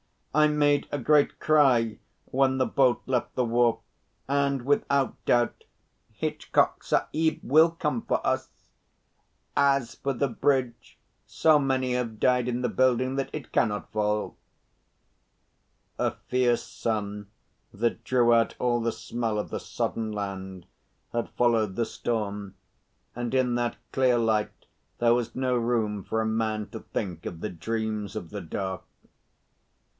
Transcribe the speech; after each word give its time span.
I 0.33 0.47
made 0.47 0.87
a 0.91 0.97
great 0.97 1.39
cry 1.39 1.99
when 2.25 2.57
the 2.57 2.65
boat 2.65 3.03
left 3.05 3.35
the 3.35 3.45
wharf 3.45 3.79
and 4.27 4.63
without 4.63 5.23
doubt 5.25 5.63
Hitchcock 6.13 6.83
Sahib 6.83 7.41
will 7.43 7.71
come 7.71 8.01
for 8.03 8.25
us. 8.25 8.49
As 9.55 9.93
for 9.93 10.13
the 10.13 10.29
bridge, 10.29 10.97
so 11.27 11.59
many 11.59 11.93
have 11.93 12.19
died 12.19 12.47
in 12.47 12.61
the 12.61 12.69
building 12.69 13.15
that 13.17 13.29
it 13.33 13.51
cannot 13.51 13.91
fall." 13.91 14.37
A 15.99 16.11
fierce 16.29 16.63
sun, 16.63 17.27
that 17.73 18.03
drew 18.05 18.33
out 18.33 18.55
all 18.57 18.81
the 18.81 18.93
smell 18.93 19.37
of 19.37 19.49
the 19.49 19.59
sodden 19.59 20.11
land, 20.13 20.65
had 21.11 21.29
followed 21.31 21.75
the 21.75 21.85
storm, 21.85 22.55
and 23.15 23.35
in 23.35 23.53
that 23.55 23.75
clear 23.91 24.17
light 24.17 24.65
there 24.97 25.13
was 25.13 25.35
no 25.35 25.57
room 25.57 26.03
for 26.03 26.21
a 26.21 26.25
man 26.25 26.69
to 26.69 26.79
think 26.79 27.25
of 27.25 27.41
the 27.41 27.49
dreams 27.49 28.15
of 28.15 28.29
the 28.29 28.41
dark. 28.41 28.81